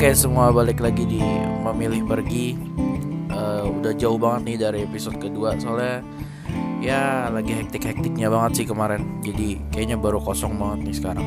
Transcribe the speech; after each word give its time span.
Oke 0.00 0.16
semua 0.16 0.48
balik 0.48 0.80
lagi 0.80 1.04
di 1.04 1.20
memilih 1.60 2.08
pergi. 2.08 2.56
Uh, 3.28 3.68
Udah 3.68 3.92
jauh 3.92 4.16
banget 4.16 4.40
nih 4.48 4.56
dari 4.56 4.78
episode 4.88 5.20
kedua 5.20 5.52
Soalnya 5.60 6.00
ya 6.80 7.28
lagi 7.28 7.52
hektik-hektiknya 7.52 8.32
banget 8.32 8.64
sih 8.64 8.64
kemarin. 8.64 9.20
Jadi 9.20 9.60
kayaknya 9.68 10.00
baru 10.00 10.16
kosong 10.24 10.56
banget 10.56 10.88
nih 10.88 10.96
sekarang. 10.96 11.26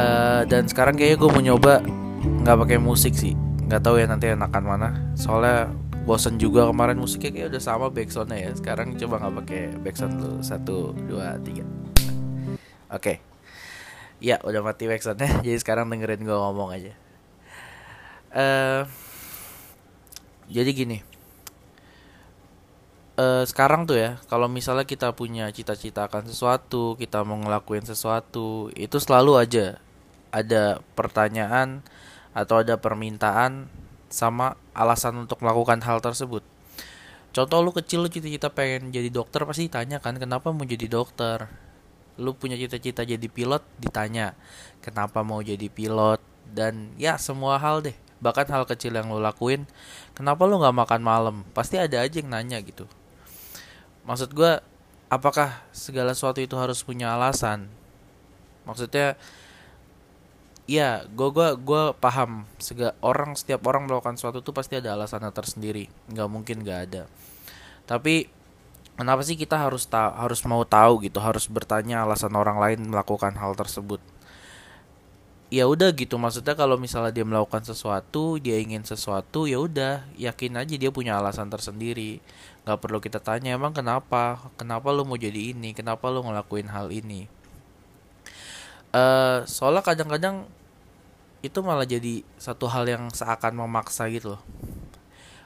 Uh, 0.00 0.48
Dan 0.48 0.64
sekarang 0.64 0.96
kayaknya 0.96 1.20
gue 1.20 1.28
mau 1.28 1.42
nyoba 1.44 1.84
nggak 2.24 2.56
pakai 2.56 2.78
musik 2.80 3.12
sih. 3.12 3.36
Nggak 3.68 3.84
tahu 3.84 4.00
ya 4.00 4.08
nanti 4.08 4.32
enakan 4.32 4.64
mana. 4.64 4.88
Soalnya 5.12 5.68
bosen 6.08 6.40
juga 6.40 6.72
kemarin 6.72 6.96
musiknya 6.96 7.36
kayak 7.36 7.48
udah 7.52 7.60
sama 7.60 7.92
backsoundnya 7.92 8.48
ya. 8.48 8.50
Sekarang 8.56 8.96
coba 8.96 9.20
nggak 9.20 9.34
pakai 9.44 9.62
backsound 9.84 10.16
dulu. 10.16 10.36
Satu, 10.40 10.96
dua, 11.04 11.36
tiga. 11.44 11.68
Oke. 12.88 12.96
Okay. 12.96 13.16
Ya 14.24 14.40
udah 14.40 14.64
mati 14.64 14.88
backsoundnya. 14.88 15.44
Jadi 15.44 15.60
sekarang 15.60 15.92
dengerin 15.92 16.24
gue 16.24 16.32
ngomong 16.32 16.72
aja 16.72 17.09
uh, 18.34 18.82
Jadi 20.50 20.70
gini. 20.74 20.98
Uh, 23.18 23.44
Sekarang 23.46 23.84
tuh 23.84 23.98
ya 23.98 24.10
Kalau 24.30 24.46
misalnya 24.46 24.86
kita 24.86 25.12
punya 25.12 25.50
cita-cita 25.50 26.06
akan 26.06 26.30
sesuatu 26.30 26.94
Kita 26.96 27.26
mau 27.26 27.36
ngelakuin 27.36 27.84
sesuatu 27.84 28.70
Itu 28.72 28.96
selalu 29.02 29.36
aja 29.36 29.66
Ada 30.30 30.80
pertanyaan 30.94 31.84
Atau 32.32 32.62
ada 32.62 32.78
permintaan 32.78 33.66
Sama 34.10 34.58
alasan 34.74 35.22
untuk 35.22 35.38
melakukan 35.42 35.78
hal 35.86 36.02
tersebut. 36.02 36.42
Contoh 37.30 37.62
lu 37.62 37.70
kecil 37.70 38.02
lu 38.02 38.10
cita-cita 38.10 38.50
pengen 38.50 38.90
jadi 38.90 39.06
dokter 39.06 39.42
Pasti 39.46 39.70
tanya 39.70 40.02
kan 40.02 40.18
Kenapa 40.18 40.50
mau 40.50 40.66
jadi 40.66 40.86
dokter? 40.90 41.46
Lu 42.18 42.34
punya 42.36 42.58
cita-cita 42.58 43.00
jadi 43.00 43.26
pilot 43.32 43.64
ditanya 43.80 44.36
kenapa 44.84 45.24
mau 45.24 45.40
jadi 45.40 45.72
pilot? 45.72 46.20
Dan 46.44 46.92
ya 47.00 47.16
semua 47.16 47.56
hal 47.56 47.80
deh 47.80 47.96
bahkan 48.20 48.44
hal 48.52 48.68
kecil 48.68 48.92
yang 48.92 49.08
lu 49.08 49.18
lakuin 49.18 49.64
kenapa 50.12 50.44
lu 50.44 50.60
nggak 50.60 50.76
makan 50.76 51.00
malam? 51.00 51.36
Pasti 51.56 51.80
ada 51.80 52.04
aja 52.04 52.20
yang 52.20 52.28
nanya 52.28 52.60
gitu. 52.60 52.84
Maksud 54.04 54.36
gue 54.36 54.60
apakah 55.08 55.64
segala 55.72 56.12
sesuatu 56.12 56.38
itu 56.44 56.54
harus 56.60 56.84
punya 56.84 57.16
alasan? 57.16 57.66
Maksudnya 58.68 59.16
ya 60.70 61.02
gue 61.08 61.28
gua 61.32 61.56
gua 61.56 61.82
paham. 61.96 62.44
Sega 62.60 62.92
orang 63.00 63.34
setiap 63.34 63.64
orang 63.66 63.88
melakukan 63.88 64.20
sesuatu 64.20 64.44
tuh 64.44 64.52
pasti 64.52 64.76
ada 64.76 64.94
alasannya 64.94 65.32
tersendiri. 65.32 65.88
Nggak 66.12 66.28
mungkin 66.28 66.56
nggak 66.62 66.80
ada. 66.92 67.02
Tapi 67.88 68.28
kenapa 69.00 69.24
sih 69.24 69.34
kita 69.40 69.56
harus 69.56 69.88
ta 69.88 70.12
harus 70.14 70.44
mau 70.44 70.62
tahu 70.68 71.02
gitu? 71.08 71.18
Harus 71.18 71.48
bertanya 71.48 72.04
alasan 72.04 72.36
orang 72.36 72.60
lain 72.60 72.92
melakukan 72.92 73.34
hal 73.40 73.56
tersebut 73.56 73.98
ya 75.50 75.66
udah 75.66 75.90
gitu. 75.92 76.16
Maksudnya 76.16 76.54
kalau 76.54 76.78
misalnya 76.78 77.10
dia 77.10 77.26
melakukan 77.26 77.66
sesuatu 77.66 78.38
dia 78.38 78.56
ingin 78.56 78.86
sesuatu 78.86 79.50
ya 79.50 79.58
udah 79.58 80.06
yakin 80.14 80.56
aja 80.56 80.74
dia 80.78 80.90
punya 80.94 81.18
alasan 81.18 81.50
tersendiri. 81.50 82.22
Nggak 82.64 82.78
perlu 82.78 82.98
kita 83.02 83.18
tanya 83.18 83.58
emang 83.58 83.74
kenapa? 83.74 84.38
Kenapa 84.54 84.94
lu 84.94 85.02
mau 85.04 85.18
jadi 85.18 85.52
ini? 85.52 85.74
Kenapa 85.74 86.08
lu 86.08 86.22
ngelakuin 86.22 86.70
hal 86.70 86.94
ini? 86.94 87.26
Uh, 88.90 89.42
soalnya 89.46 89.82
kadang-kadang 89.86 90.46
itu 91.40 91.58
malah 91.62 91.86
jadi 91.86 92.22
satu 92.38 92.66
hal 92.70 92.86
yang 92.86 93.10
seakan 93.10 93.58
memaksa 93.58 94.06
gitu 94.10 94.38
loh. 94.38 94.42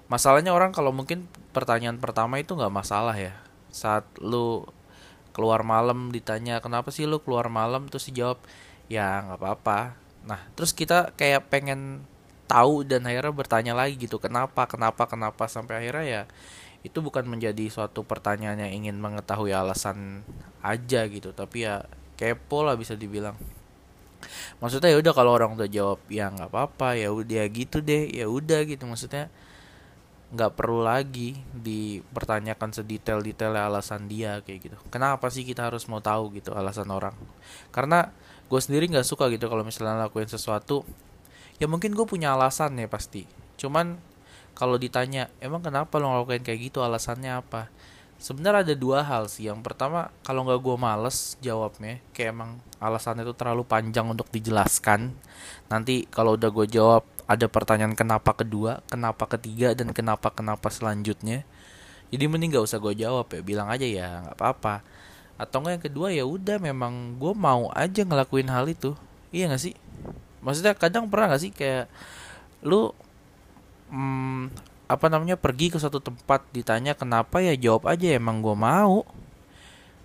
Masalahnya 0.09 0.53
orang 0.53 0.75
kalau 0.77 0.93
mungkin 0.93 1.25
pertanyaan 1.57 1.97
pertama 1.97 2.37
itu 2.37 2.53
nggak 2.53 2.73
masalah 2.73 3.17
ya. 3.17 3.33
Saat 3.73 4.05
lu 4.21 4.69
keluar 5.35 5.67
malam 5.67 6.13
ditanya 6.15 6.61
kenapa 6.61 6.93
sih 6.93 7.09
lu 7.09 7.23
keluar 7.25 7.49
malam? 7.49 7.89
Terus 7.89 8.11
dijawab 8.13 8.39
ya 8.89 9.25
nggak 9.25 9.41
apa-apa. 9.41 9.97
Nah 10.29 10.41
terus 10.57 10.73
kita 10.77 11.13
kayak 11.17 11.49
pengen 11.53 12.05
tahu 12.45 12.85
dan 12.85 13.05
akhirnya 13.09 13.33
bertanya 13.33 13.73
lagi 13.73 13.97
gitu 13.97 14.21
kenapa 14.21 14.69
kenapa 14.69 15.09
kenapa 15.09 15.49
sampai 15.49 15.81
akhirnya 15.81 16.05
ya 16.05 16.23
itu 16.85 17.01
bukan 17.01 17.25
menjadi 17.25 17.73
suatu 17.73 18.05
pertanyaan 18.05 18.61
yang 18.69 18.85
ingin 18.85 19.01
mengetahui 19.01 19.57
alasan 19.57 20.21
aja 20.61 21.09
gitu 21.09 21.33
tapi 21.33 21.65
ya 21.65 21.89
kepo 22.21 22.63
lah 22.63 22.77
bisa 22.77 22.95
dibilang. 22.95 23.35
Maksudnya 24.61 24.93
ya 24.93 24.99
udah 25.01 25.13
kalau 25.13 25.33
orang 25.37 25.57
udah 25.57 25.69
jawab 25.69 26.01
ya 26.09 26.29
nggak 26.33 26.49
apa-apa 26.53 26.97
ya 26.97 27.09
udah 27.13 27.45
gitu 27.53 27.81
deh 27.81 28.09
ya 28.13 28.29
udah 28.29 28.65
gitu. 28.69 28.85
Maksudnya 28.85 29.33
nggak 30.35 30.59
perlu 30.59 30.83
lagi 30.83 31.39
dipertanyakan 31.55 32.75
sedetail-detail 32.75 33.55
alasan 33.55 34.11
dia 34.11 34.43
kayak 34.43 34.59
gitu. 34.67 34.77
Kenapa 34.91 35.31
sih 35.31 35.47
kita 35.47 35.71
harus 35.71 35.87
mau 35.87 36.03
tahu 36.03 36.35
gitu 36.35 36.51
alasan 36.51 36.91
orang? 36.91 37.15
Karena 37.71 38.11
gue 38.51 38.61
sendiri 38.61 38.91
nggak 38.91 39.07
suka 39.07 39.31
gitu 39.31 39.47
kalau 39.47 39.63
misalnya 39.63 40.11
lakuin 40.11 40.27
sesuatu, 40.27 40.83
ya 41.63 41.71
mungkin 41.71 41.95
gue 41.95 42.03
punya 42.03 42.35
alasan 42.35 42.75
ya 42.77 42.91
pasti. 42.91 43.31
Cuman 43.55 43.95
kalau 44.59 44.79
ditanya, 44.79 45.31
emang 45.39 45.63
kenapa 45.63 45.99
lo 46.03 46.11
ngelakuin 46.11 46.43
kayak 46.43 46.71
gitu? 46.71 46.83
Alasannya 46.83 47.39
apa? 47.39 47.71
Sebenarnya 48.19 48.71
ada 48.71 48.75
dua 48.79 49.03
hal 49.03 49.27
sih. 49.27 49.51
Yang 49.51 49.67
pertama, 49.67 50.11
kalau 50.23 50.47
nggak 50.47 50.63
gue 50.63 50.77
males 50.79 51.35
jawabnya, 51.43 51.99
kayak 52.15 52.31
emang 52.35 52.51
alasannya 52.79 53.27
itu 53.27 53.35
terlalu 53.35 53.67
panjang 53.67 54.07
untuk 54.07 54.31
dijelaskan. 54.31 55.15
Nanti 55.71 56.07
kalau 56.11 56.39
udah 56.39 56.51
gue 56.51 56.67
jawab 56.71 57.03
ada 57.25 57.47
pertanyaan 57.49 57.97
kenapa 57.97 58.37
kedua, 58.37 58.85
kenapa 58.93 59.25
ketiga, 59.37 59.73
dan 59.73 59.97
kenapa 59.97 60.29
kenapa 60.29 60.69
selanjutnya. 60.69 61.49
Jadi 62.13 62.25
mending 62.29 62.55
gak 62.55 62.69
usah 62.69 62.79
gue 62.79 62.95
jawab 63.01 63.27
ya, 63.33 63.41
bilang 63.41 63.69
aja 63.73 63.87
ya 63.89 64.23
nggak 64.29 64.37
apa-apa. 64.37 64.85
Atau 65.41 65.65
enggak 65.65 65.73
yang 65.81 65.85
kedua 65.89 66.09
ya 66.13 66.25
udah 66.29 66.57
memang 66.61 67.17
gue 67.17 67.33
mau 67.33 67.73
aja 67.73 68.05
ngelakuin 68.05 68.47
hal 68.53 68.69
itu. 68.69 68.93
Iya 69.33 69.51
gak 69.51 69.63
sih? 69.65 69.75
Maksudnya 70.45 70.77
kadang 70.77 71.09
pernah 71.09 71.33
gak 71.33 71.43
sih 71.43 71.51
kayak 71.51 71.89
lu 72.61 72.93
hmm, 73.89 74.53
apa 74.85 75.07
namanya 75.09 75.41
pergi 75.41 75.73
ke 75.73 75.81
suatu 75.81 75.99
tempat 75.99 76.45
ditanya 76.53 76.93
kenapa 76.93 77.41
ya 77.41 77.57
jawab 77.57 77.89
aja 77.89 78.15
emang 78.15 78.45
gue 78.45 78.53
mau. 78.53 79.09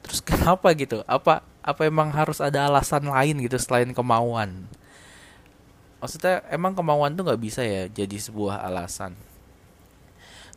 Terus 0.07 0.23
kenapa 0.29 0.71
gitu? 0.71 1.03
Apa 1.03 1.43
apa 1.59 1.81
emang 1.83 2.09
harus 2.15 2.39
ada 2.39 2.65
alasan 2.65 3.11
lain 3.11 3.43
gitu 3.43 3.59
selain 3.59 3.91
kemauan? 3.91 4.71
Maksudnya 5.99 6.43
emang 6.51 6.75
kemauan 6.75 7.15
tuh 7.15 7.27
nggak 7.27 7.41
bisa 7.41 7.61
ya 7.63 7.87
jadi 7.87 8.17
sebuah 8.17 8.63
alasan? 8.65 9.15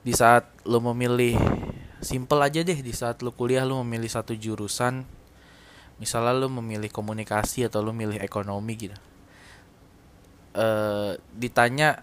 Di 0.03 0.11
saat 0.15 0.47
lo 0.67 0.83
memilih 0.83 1.39
simple 2.03 2.43
aja 2.43 2.67
deh 2.67 2.79
di 2.83 2.91
saat 2.91 3.23
lo 3.23 3.31
kuliah 3.31 3.63
lo 3.63 3.79
memilih 3.87 4.11
satu 4.11 4.35
jurusan 4.35 5.07
misalnya 6.03 6.35
lo 6.35 6.51
memilih 6.51 6.91
komunikasi 6.91 7.71
atau 7.71 7.79
lo 7.79 7.95
milih 7.95 8.19
ekonomi 8.19 8.75
gitu. 8.75 8.99
E, 10.53 10.67
ditanya 11.39 12.03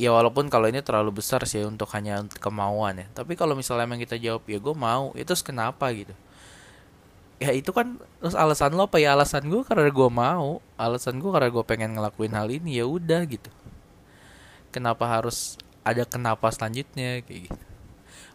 ya 0.00 0.16
walaupun 0.16 0.48
kalau 0.48 0.72
ini 0.72 0.80
terlalu 0.80 1.20
besar 1.20 1.44
sih 1.44 1.60
untuk 1.68 1.92
hanya 1.92 2.24
kemauan 2.40 3.04
ya. 3.04 3.06
Tapi 3.12 3.36
kalau 3.36 3.52
misalnya 3.52 3.84
emang 3.84 4.00
kita 4.00 4.16
jawab 4.16 4.48
ya 4.48 4.56
gue 4.56 4.74
mau 4.76 5.12
itu 5.12 5.32
kenapa 5.44 5.92
gitu 5.92 6.16
ya 7.38 7.54
itu 7.54 7.70
kan 7.70 8.02
terus 8.18 8.34
alasan 8.34 8.74
lo 8.74 8.90
apa 8.90 8.98
ya? 8.98 9.14
Alasan 9.14 9.46
gue 9.46 9.62
karena 9.62 9.90
gue 9.90 10.10
mau. 10.10 10.58
Alasan 10.74 11.22
gue 11.22 11.30
karena 11.30 11.48
gue 11.50 11.64
pengen 11.64 11.94
ngelakuin 11.94 12.34
hal 12.34 12.50
ini 12.50 12.82
ya 12.82 12.86
udah 12.86 13.22
gitu. 13.30 13.50
Kenapa 14.74 15.06
harus 15.06 15.56
ada 15.86 16.02
kenapa 16.04 16.50
selanjutnya? 16.50 17.22
Kayak 17.24 17.50
gitu. 17.50 17.62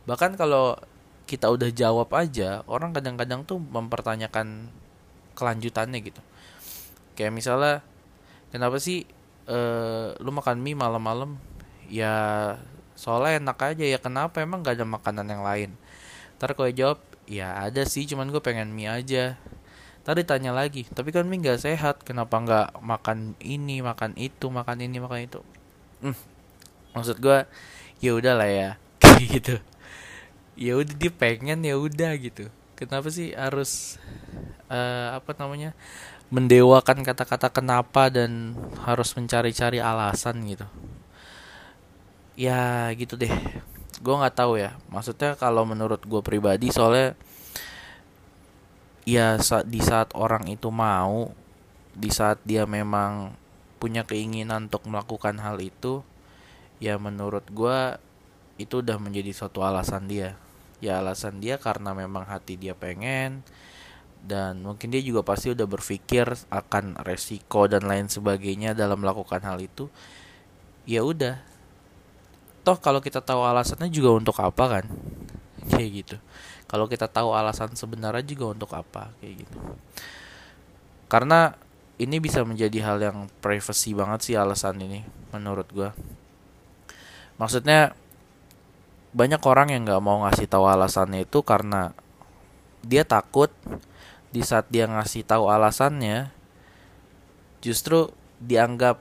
Bahkan 0.08 0.40
kalau 0.40 0.80
kita 1.24 1.48
udah 1.48 1.72
jawab 1.72 2.12
aja 2.12 2.68
orang 2.68 2.92
kadang-kadang 2.92 3.48
tuh 3.48 3.60
mempertanyakan 3.60 4.72
kelanjutannya 5.36 6.00
gitu. 6.04 6.22
Kayak 7.16 7.32
misalnya 7.36 7.76
kenapa 8.52 8.80
sih 8.82 9.08
uh, 9.48 10.16
lu 10.20 10.32
makan 10.32 10.60
mie 10.60 10.76
malam-malam? 10.76 11.38
Ya 11.92 12.16
soalnya 12.96 13.40
enak 13.44 13.58
aja. 13.60 13.86
Ya 13.86 14.00
kenapa? 14.00 14.40
Emang 14.40 14.64
gak 14.64 14.80
ada 14.80 14.88
makanan 14.88 15.28
yang 15.28 15.44
lain. 15.44 15.70
Ntar 16.40 16.56
kalau 16.58 16.72
jawab 16.72 17.00
ya 17.30 17.56
ada 17.60 17.88
sih 17.88 18.04
cuman 18.10 18.30
gue 18.30 18.42
pengen 18.44 18.72
mie 18.72 18.92
aja. 18.92 19.40
Tadi 20.04 20.28
tanya 20.28 20.52
lagi 20.52 20.84
tapi 20.92 21.16
kan 21.16 21.24
mie 21.28 21.40
nggak 21.40 21.64
sehat 21.64 22.04
kenapa 22.04 22.36
nggak 22.44 22.70
makan 22.84 23.40
ini 23.40 23.80
makan 23.80 24.16
itu 24.20 24.52
makan 24.52 24.84
ini 24.84 24.98
makan 25.00 25.20
itu? 25.24 25.40
Hmm. 26.04 26.18
maksud 26.94 27.18
gue 27.24 27.48
ya 28.04 28.12
udah 28.14 28.34
lah 28.36 28.50
ya 28.50 28.70
kayak 29.02 29.28
gitu. 29.40 29.56
Ya 30.54 30.78
udah 30.78 30.94
dia 30.94 31.12
pengen 31.12 31.66
ya 31.66 31.76
udah 31.80 32.12
gitu. 32.20 32.52
Kenapa 32.78 33.08
sih 33.10 33.32
harus 33.34 33.98
uh, 34.68 35.18
apa 35.18 35.32
namanya 35.40 35.72
mendewakan 36.34 37.06
kata-kata 37.06 37.50
kenapa 37.54 38.10
dan 38.10 38.58
harus 38.84 39.16
mencari-cari 39.16 39.80
alasan 39.80 40.44
gitu? 40.46 40.68
Ya 42.34 42.90
gitu 42.98 43.14
deh 43.18 43.32
gue 44.04 44.16
nggak 44.20 44.36
tahu 44.36 44.60
ya. 44.60 44.76
Maksudnya 44.92 45.40
kalau 45.40 45.64
menurut 45.64 46.04
gue 46.04 46.20
pribadi 46.20 46.70
soalnya 46.76 47.16
ya 49.08 49.40
di 49.64 49.80
saat 49.80 50.12
orang 50.16 50.48
itu 50.52 50.68
mau 50.72 51.32
di 51.96 52.12
saat 52.12 52.44
dia 52.44 52.68
memang 52.68 53.32
punya 53.80 54.04
keinginan 54.04 54.72
untuk 54.72 54.88
melakukan 54.88 55.40
hal 55.44 55.60
itu 55.60 56.04
ya 56.80 56.96
menurut 57.00 57.44
gue 57.52 58.00
itu 58.60 58.84
udah 58.84 59.00
menjadi 59.00 59.32
suatu 59.32 59.64
alasan 59.64 60.12
dia. 60.12 60.36
Ya 60.84 61.00
alasan 61.00 61.40
dia 61.40 61.56
karena 61.56 61.96
memang 61.96 62.28
hati 62.28 62.60
dia 62.60 62.76
pengen 62.76 63.40
dan 64.24 64.64
mungkin 64.64 64.92
dia 64.92 65.04
juga 65.04 65.24
pasti 65.24 65.52
udah 65.52 65.68
berpikir 65.68 66.28
akan 66.52 67.00
resiko 67.04 67.68
dan 67.68 67.88
lain 67.88 68.08
sebagainya 68.08 68.76
dalam 68.76 69.00
melakukan 69.00 69.40
hal 69.48 69.64
itu. 69.64 69.88
Ya 70.84 71.04
udah 71.08 71.40
toh 72.64 72.80
kalau 72.80 73.04
kita 73.04 73.20
tahu 73.20 73.44
alasannya 73.44 73.92
juga 73.92 74.16
untuk 74.16 74.40
apa 74.40 74.80
kan? 74.80 74.86
Kayak 75.70 75.90
gitu. 75.92 76.18
Kalau 76.66 76.90
kita 76.90 77.06
tahu 77.06 77.36
alasan 77.36 77.76
sebenarnya 77.78 78.26
juga 78.26 78.56
untuk 78.56 78.72
apa 78.74 79.14
kayak 79.22 79.46
gitu. 79.46 79.58
Karena 81.12 81.54
ini 82.02 82.18
bisa 82.18 82.42
menjadi 82.42 82.80
hal 82.82 82.98
yang 82.98 83.18
privacy 83.44 83.94
banget 83.94 84.20
sih 84.26 84.36
alasan 84.40 84.82
ini 84.82 85.06
menurut 85.30 85.70
gua. 85.70 85.94
Maksudnya 87.38 87.94
banyak 89.14 89.42
orang 89.46 89.70
yang 89.70 89.86
nggak 89.86 90.02
mau 90.02 90.26
ngasih 90.26 90.50
tahu 90.50 90.66
alasannya 90.66 91.30
itu 91.30 91.46
karena 91.46 91.94
dia 92.82 93.06
takut 93.06 93.54
di 94.34 94.42
saat 94.42 94.66
dia 94.74 94.90
ngasih 94.90 95.22
tahu 95.22 95.46
alasannya 95.46 96.34
justru 97.62 98.10
dianggap 98.42 98.98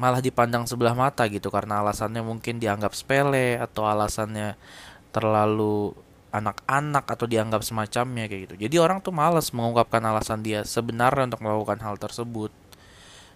malah 0.00 0.24
dipandang 0.24 0.64
sebelah 0.64 0.96
mata 0.96 1.28
gitu 1.28 1.52
karena 1.52 1.84
alasannya 1.84 2.24
mungkin 2.24 2.56
dianggap 2.56 2.96
sepele 2.96 3.60
atau 3.60 3.84
alasannya 3.84 4.56
terlalu 5.12 5.92
anak-anak 6.32 7.04
atau 7.04 7.26
dianggap 7.28 7.60
semacamnya 7.60 8.24
kayak 8.30 8.48
gitu. 8.48 8.54
Jadi 8.64 8.76
orang 8.80 9.04
tuh 9.04 9.12
males 9.12 9.52
mengungkapkan 9.52 10.00
alasan 10.00 10.40
dia 10.40 10.64
sebenarnya 10.64 11.28
untuk 11.28 11.44
melakukan 11.44 11.78
hal 11.84 12.00
tersebut. 12.00 12.48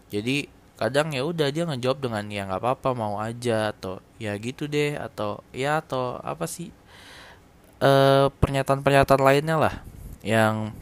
Jadi 0.09 0.49
kadang 0.81 1.13
ya 1.13 1.23
udah 1.23 1.53
dia 1.53 1.69
ngejawab 1.69 1.99
dengan 2.01 2.25
ya 2.33 2.49
nggak 2.49 2.63
apa-apa 2.65 2.89
mau 2.97 3.21
aja 3.21 3.71
atau 3.77 4.03
ya 4.19 4.35
gitu 4.41 4.67
deh 4.67 4.99
atau 4.99 5.39
ya 5.55 5.79
atau 5.79 6.19
apa 6.19 6.51
sih 6.51 6.75
eh 7.79 8.27
pernyataan-pernyataan 8.43 9.23
lainnya 9.23 9.55
lah 9.55 9.75
yang 10.27 10.75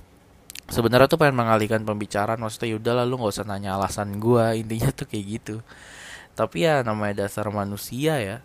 sebenarnya 0.71 1.09
tuh 1.11 1.19
pengen 1.19 1.39
mengalihkan 1.39 1.83
pembicaraan 1.83 2.39
maksudnya 2.39 2.77
yaudah 2.77 2.95
lah 3.03 3.05
lu 3.09 3.19
nggak 3.19 3.33
usah 3.35 3.47
nanya 3.49 3.75
alasan 3.75 4.21
gua. 4.23 4.55
Intinya 4.61 4.91
tuh 4.95 5.07
kayak 5.09 5.25
gitu. 5.41 5.57
Tapi 6.33 6.65
ya 6.65 6.81
namanya 6.87 7.27
dasar 7.27 7.49
manusia 7.53 8.17
ya 8.21 8.39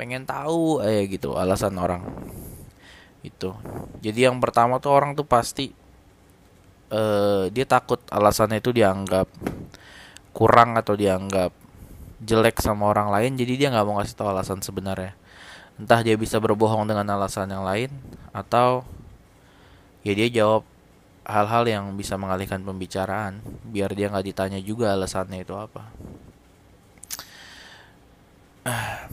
pengen 0.00 0.24
tahu 0.24 0.80
eh 0.80 1.04
gitu 1.12 1.36
alasan 1.36 1.76
orang. 1.76 2.00
Itu 3.20 3.52
jadi 4.00 4.32
yang 4.32 4.40
pertama 4.40 4.80
tuh 4.80 4.96
orang 4.96 5.12
tuh 5.12 5.28
pasti 5.28 5.72
eh 6.90 7.44
dia 7.52 7.66
takut 7.68 8.00
alasannya 8.08 8.58
itu 8.64 8.72
dianggap 8.72 9.28
kurang 10.32 10.78
atau 10.80 10.94
dianggap 10.96 11.52
jelek 12.20 12.60
sama 12.60 12.92
orang 12.92 13.08
lain 13.08 13.32
jadi 13.34 13.52
dia 13.56 13.68
nggak 13.72 13.86
mau 13.88 14.00
ngasih 14.00 14.16
tahu 14.16 14.28
alasan 14.32 14.64
sebenarnya. 14.64 15.12
Entah 15.80 16.00
dia 16.04 16.16
bisa 16.16 16.36
berbohong 16.40 16.84
dengan 16.88 17.08
alasan 17.16 17.48
yang 17.52 17.64
lain 17.64 17.90
atau 18.32 18.84
ya 20.00 20.12
dia 20.16 20.28
jawab 20.32 20.69
hal-hal 21.30 21.64
yang 21.70 21.84
bisa 21.94 22.18
mengalihkan 22.18 22.60
pembicaraan 22.66 23.38
biar 23.70 23.94
dia 23.94 24.10
nggak 24.10 24.26
ditanya 24.34 24.58
juga 24.58 24.92
alasannya 24.92 25.40
itu 25.46 25.54
apa. 25.54 25.86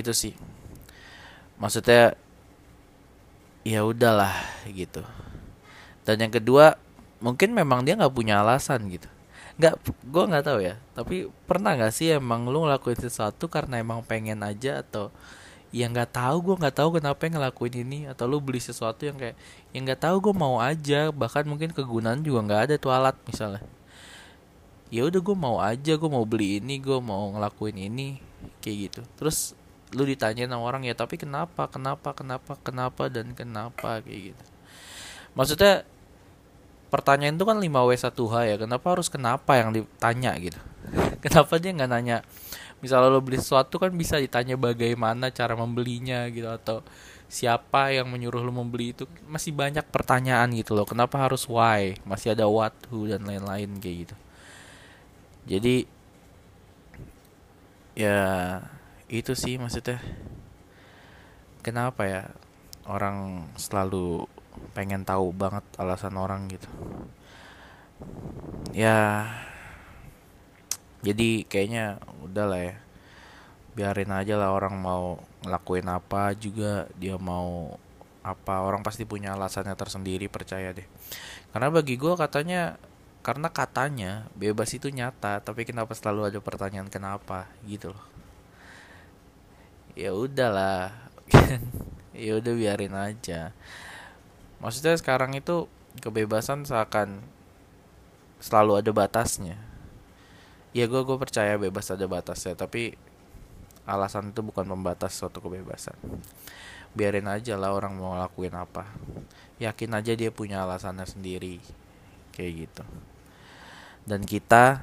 Itu 0.00 0.10
sih. 0.16 0.34
Maksudnya 1.60 2.18
ya 3.62 3.86
udahlah 3.86 4.34
gitu. 4.66 5.04
Dan 6.02 6.24
yang 6.24 6.32
kedua 6.34 6.76
mungkin 7.22 7.54
memang 7.54 7.86
dia 7.86 7.94
nggak 7.94 8.14
punya 8.16 8.42
alasan 8.42 8.88
gitu. 8.90 9.06
Nggak 9.60 9.78
gue 9.86 10.24
nggak 10.34 10.44
tahu 10.44 10.58
ya 10.66 10.74
tapi 10.98 11.30
pernah 11.46 11.78
nggak 11.78 11.94
sih 11.94 12.10
emang 12.18 12.50
lu 12.50 12.66
ngelakuin 12.66 12.98
sesuatu 12.98 13.46
karena 13.46 13.78
emang 13.78 14.02
pengen 14.02 14.42
aja 14.42 14.82
atau 14.82 15.14
ya 15.74 15.90
nggak 15.90 16.14
tahu 16.14 16.36
gue 16.38 16.54
nggak 16.62 16.76
tahu 16.78 16.88
kenapa 17.02 17.26
yang 17.26 17.42
ngelakuin 17.42 17.74
ini. 17.82 17.98
Atau 18.06 18.30
lu 18.30 18.38
beli 18.38 18.62
sesuatu 18.62 19.02
yang 19.02 19.18
kayak 19.18 19.34
yang 19.74 19.82
nggak 19.82 20.00
tahu 20.06 20.30
gue 20.30 20.34
mau 20.38 20.62
aja. 20.62 21.10
Bahkan 21.10 21.42
mungkin 21.50 21.74
kegunaan 21.74 22.22
juga 22.22 22.46
nggak 22.46 22.60
ada 22.70 22.74
tuh 22.78 22.94
alat 22.94 23.18
misalnya. 23.26 23.62
Ya 24.94 25.02
udah 25.02 25.18
gue 25.18 25.36
mau 25.36 25.58
aja 25.58 25.92
gue 25.98 26.10
mau 26.10 26.22
beli 26.22 26.62
ini 26.62 26.78
gue 26.78 26.98
mau 27.02 27.34
ngelakuin 27.34 27.90
ini. 27.90 28.22
Kayak 28.62 28.76
gitu. 28.86 29.00
Terus 29.18 29.58
lu 29.90 30.06
ditanya 30.06 30.50
sama 30.50 30.62
orang 30.62 30.82
ya 30.82 30.94
tapi 30.94 31.14
kenapa 31.14 31.66
kenapa 31.66 32.14
kenapa 32.14 32.54
kenapa 32.62 33.10
dan 33.10 33.34
kenapa? 33.34 33.98
Kayak 33.98 34.30
gitu. 34.30 34.44
Maksudnya 35.34 35.82
pertanyaan 36.94 37.34
itu 37.34 37.42
kan 37.42 37.58
5W 37.58 37.90
1H 37.98 38.34
ya 38.46 38.56
kenapa 38.62 38.86
harus 38.94 39.10
kenapa 39.10 39.58
yang 39.58 39.74
ditanya 39.74 40.38
gitu? 40.38 40.60
Kenapa 41.24 41.56
dia 41.56 41.72
nggak 41.72 41.90
nanya 41.90 42.20
misalnya 42.84 43.08
lo 43.08 43.24
beli 43.24 43.40
sesuatu 43.40 43.80
kan 43.80 43.88
bisa 43.96 44.20
ditanya 44.20 44.60
bagaimana 44.60 45.32
cara 45.32 45.56
membelinya 45.56 46.28
gitu 46.28 46.52
atau 46.52 46.84
siapa 47.32 47.96
yang 47.96 48.12
menyuruh 48.12 48.44
lo 48.44 48.52
membeli 48.52 48.92
itu. 48.92 49.08
Masih 49.24 49.56
banyak 49.56 49.88
pertanyaan 49.88 50.52
gitu 50.52 50.76
loh 50.76 50.84
kenapa 50.84 51.16
harus 51.16 51.48
why? 51.48 51.96
Masih 52.04 52.36
ada 52.36 52.44
what 52.44 52.76
who 52.92 53.08
dan 53.08 53.24
lain-lain 53.24 53.80
kayak 53.80 53.96
gitu. 54.08 54.16
Jadi 55.48 55.76
ya 57.96 58.60
itu 59.08 59.32
sih 59.32 59.56
maksudnya. 59.56 59.98
Kenapa 61.64 62.04
ya 62.04 62.22
orang 62.84 63.48
selalu 63.56 64.28
pengen 64.76 65.02
tahu 65.08 65.32
banget 65.32 65.64
alasan 65.80 66.20
orang 66.20 66.46
gitu? 66.52 66.68
Ya 68.76 69.24
jadi 71.04 71.44
kayaknya 71.44 72.00
udah 72.24 72.46
lah 72.48 72.60
ya. 72.64 72.76
Biarin 73.76 74.12
aja 74.16 74.40
lah 74.40 74.56
orang 74.56 74.72
mau 74.80 75.20
ngelakuin 75.44 75.84
apa 75.92 76.32
juga 76.32 76.88
dia 76.96 77.20
mau 77.20 77.76
apa. 78.24 78.64
Orang 78.64 78.80
pasti 78.80 79.04
punya 79.04 79.36
alasannya 79.36 79.76
tersendiri 79.76 80.32
percaya 80.32 80.72
deh. 80.72 80.88
Karena 81.52 81.68
bagi 81.68 82.00
gue 82.00 82.14
katanya 82.16 82.80
karena 83.20 83.48
katanya 83.52 84.28
bebas 84.36 84.68
itu 84.76 84.92
nyata 84.92 85.40
tapi 85.40 85.64
kenapa 85.64 85.96
selalu 85.96 86.32
ada 86.32 86.40
pertanyaan 86.40 86.88
kenapa 86.88 87.52
gitu 87.68 87.92
loh. 87.92 88.04
Ya 89.92 90.16
udahlah 90.16 90.88
ya 92.16 92.32
udah 92.40 92.52
biarin 92.56 92.96
aja. 92.96 93.52
Maksudnya 94.64 94.96
sekarang 94.96 95.36
itu 95.36 95.68
kebebasan 96.00 96.64
seakan 96.64 97.20
selalu 98.40 98.80
ada 98.80 98.90
batasnya 98.96 99.73
ya 100.74 100.90
gue 100.90 101.02
gue 101.06 101.16
percaya 101.16 101.54
bebas 101.54 101.94
ada 101.94 102.04
batasnya 102.10 102.58
tapi 102.58 102.98
alasan 103.84 104.32
itu 104.32 104.40
bukan 104.40 104.64
membatas 104.64 105.14
suatu 105.14 105.44
kebebasan. 105.44 105.96
Biarin 106.96 107.28
aja 107.28 107.54
lah 107.54 107.76
orang 107.76 107.94
mau 107.94 108.16
ngelakuin 108.16 108.54
apa. 108.56 108.88
Yakin 109.60 109.92
aja 109.94 110.12
dia 110.16 110.30
punya 110.32 110.64
alasannya 110.64 111.04
sendiri 111.04 111.60
kayak 112.32 112.52
gitu. 112.66 112.84
Dan 114.08 114.24
kita 114.24 114.82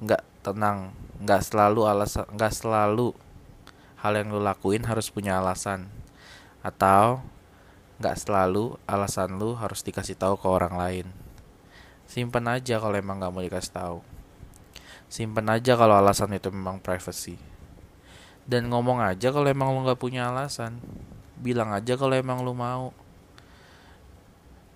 nggak 0.00 0.22
tenang 0.44 0.96
nggak 1.20 1.42
selalu 1.44 1.84
alasan 1.84 2.24
nggak 2.32 2.54
selalu 2.56 3.12
hal 4.00 4.12
yang 4.16 4.32
lu 4.32 4.40
lakuin 4.42 4.82
harus 4.84 5.12
punya 5.12 5.38
alasan. 5.38 5.86
Atau 6.66 7.22
nggak 8.00 8.16
selalu 8.16 8.80
alasan 8.90 9.38
lu 9.38 9.54
harus 9.54 9.86
dikasih 9.86 10.18
tahu 10.18 10.34
ke 10.40 10.48
orang 10.50 10.74
lain. 10.74 11.06
Simpen 12.10 12.50
aja 12.50 12.82
kalau 12.82 12.96
emang 12.98 13.22
nggak 13.22 13.30
mau 13.30 13.44
dikasih 13.44 13.70
tahu 13.70 14.09
simpen 15.10 15.50
aja 15.50 15.74
kalau 15.74 15.98
alasan 15.98 16.30
itu 16.38 16.54
memang 16.54 16.78
privacy. 16.78 17.34
Dan 18.46 18.70
ngomong 18.70 19.02
aja 19.02 19.34
kalau 19.34 19.50
emang 19.50 19.74
lu 19.74 19.82
nggak 19.82 19.98
punya 19.98 20.30
alasan. 20.30 20.78
Bilang 21.34 21.74
aja 21.74 21.98
kalau 21.98 22.14
emang 22.14 22.46
lu 22.46 22.54
mau. 22.54 22.94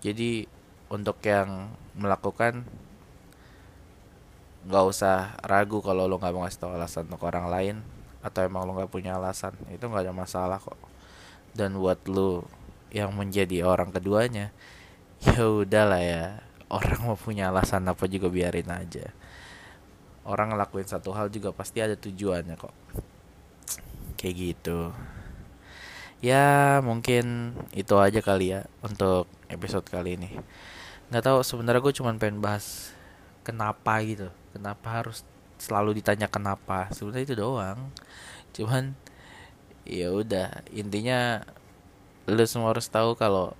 Jadi 0.02 0.50
untuk 0.90 1.22
yang 1.22 1.70
melakukan 1.94 2.66
nggak 4.66 4.84
usah 4.84 5.38
ragu 5.46 5.78
kalau 5.80 6.10
lu 6.10 6.18
nggak 6.18 6.34
mau 6.34 6.42
ngasih 6.44 6.60
tahu 6.60 6.72
alasan 6.74 7.06
untuk 7.08 7.24
orang 7.24 7.46
lain 7.48 7.76
atau 8.20 8.42
emang 8.42 8.66
lu 8.66 8.74
nggak 8.74 8.90
punya 8.90 9.14
alasan. 9.14 9.54
Itu 9.70 9.86
nggak 9.86 10.10
ada 10.10 10.14
masalah 10.14 10.58
kok. 10.58 10.76
Dan 11.54 11.78
buat 11.78 12.02
lu 12.10 12.42
yang 12.90 13.14
menjadi 13.14 13.62
orang 13.62 13.94
keduanya 13.94 14.50
ya 15.22 15.46
udahlah 15.46 16.02
ya. 16.02 16.42
Orang 16.66 17.06
mau 17.06 17.14
punya 17.14 17.54
alasan 17.54 17.86
apa 17.86 18.10
juga 18.10 18.26
biarin 18.26 18.66
aja 18.66 19.14
orang 20.24 20.52
ngelakuin 20.52 20.88
satu 20.88 21.12
hal 21.12 21.28
juga 21.28 21.52
pasti 21.52 21.84
ada 21.84 21.96
tujuannya 21.96 22.56
kok. 22.56 22.74
Kayak 24.16 24.34
gitu. 24.34 24.92
Ya 26.24 26.80
mungkin 26.80 27.52
itu 27.76 27.94
aja 28.00 28.24
kali 28.24 28.56
ya 28.56 28.64
untuk 28.80 29.28
episode 29.52 29.84
kali 29.84 30.16
ini. 30.16 30.32
Nggak 31.12 31.24
tahu 31.28 31.38
sebenarnya 31.44 31.84
gue 31.84 31.94
cuma 32.00 32.16
pengen 32.16 32.40
bahas 32.40 32.96
kenapa 33.44 34.00
gitu. 34.00 34.32
Kenapa 34.56 35.04
harus 35.04 35.20
selalu 35.60 36.00
ditanya 36.00 36.24
kenapa? 36.32 36.88
Sebenarnya 36.96 37.24
itu 37.28 37.36
doang. 37.36 37.92
Cuman 38.56 38.96
ya 39.84 40.08
udah. 40.08 40.64
Intinya 40.72 41.44
lu 42.24 42.40
semua 42.48 42.72
harus 42.72 42.88
tahu 42.88 43.12
kalau 43.20 43.52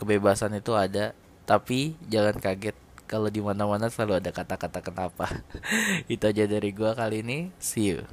kebebasan 0.00 0.56
itu 0.56 0.72
ada. 0.72 1.12
Tapi 1.44 1.92
jangan 2.08 2.40
kaget 2.40 2.76
kalau 3.08 3.32
di 3.32 3.40
mana-mana 3.40 3.88
selalu 3.88 4.20
ada 4.20 4.30
kata-kata 4.30 4.84
kenapa. 4.84 5.26
Itu 6.12 6.28
aja 6.28 6.44
dari 6.44 6.70
gua 6.76 6.92
kali 6.92 7.24
ini. 7.24 7.48
See 7.56 7.96
you. 7.96 8.04